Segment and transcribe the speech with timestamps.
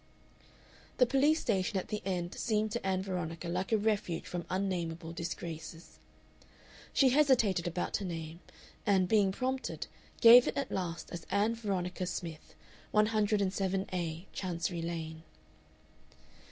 [0.97, 5.11] The police station at the end seemed to Ann Veronica like a refuge from unnamable
[5.13, 5.99] disgraces.
[6.91, 8.39] She hesitated about her name,
[8.83, 9.85] and, being prompted,
[10.19, 12.55] gave it at last as Ann Veronica Smith,
[12.95, 15.21] 107A, Chancery Lane....